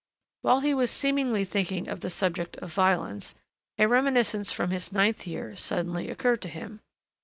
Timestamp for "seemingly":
0.89-1.45